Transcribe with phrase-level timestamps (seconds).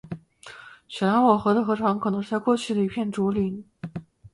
[0.87, 3.63] 雪兰莪河的河床可能在过去是一片竹林。